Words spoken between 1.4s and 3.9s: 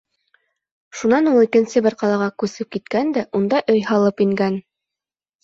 икенсе бер ҡалаға күсеп киткән дә унда өй